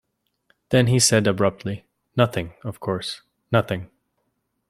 Then 0.69 0.87
he 0.87 0.97
said 0.97 1.27
abruptly: 1.27 1.85
"Nothing, 2.17 2.53
of 2.63 2.79
course; 2.79 3.21
nothing." 3.51 3.91